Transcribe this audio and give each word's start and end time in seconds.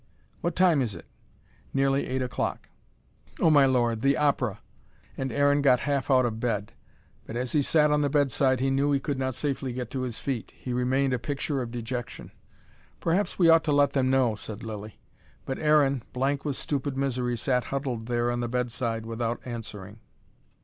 "What 0.39 0.55
time 0.55 0.81
is 0.81 0.95
it?" 0.95 1.05
"Nearly 1.75 2.07
eight 2.07 2.23
o'clock." 2.23 2.69
"Oh, 3.39 3.51
my 3.51 3.67
Lord, 3.67 4.01
the 4.01 4.17
opera." 4.17 4.59
And 5.15 5.31
Aaron 5.31 5.61
got 5.61 5.81
half 5.81 6.09
out 6.09 6.25
of 6.25 6.39
bed. 6.39 6.71
But 7.27 7.35
as 7.35 7.51
he 7.51 7.61
sat 7.61 7.91
on 7.91 8.01
the 8.01 8.09
bedside 8.09 8.61
he 8.61 8.71
knew 8.71 8.91
he 8.91 8.99
could 8.99 9.19
not 9.19 9.35
safely 9.35 9.73
get 9.73 9.91
to 9.91 10.01
his 10.01 10.17
feet. 10.17 10.53
He 10.57 10.73
remained 10.73 11.13
a 11.13 11.19
picture 11.19 11.61
of 11.61 11.69
dejection. 11.69 12.31
"Perhaps 12.99 13.37
we 13.37 13.47
ought 13.47 13.63
to 13.65 13.71
let 13.71 13.93
them 13.93 14.09
know," 14.09 14.33
said 14.33 14.63
Lilly. 14.63 14.99
But 15.45 15.59
Aaron, 15.59 16.01
blank 16.13 16.45
with 16.45 16.55
stupid 16.55 16.97
misery, 16.97 17.37
sat 17.37 17.65
huddled 17.65 18.07
there 18.07 18.31
on 18.31 18.39
the 18.39 18.49
bedside 18.49 19.05
without 19.05 19.39
answering. 19.45 19.99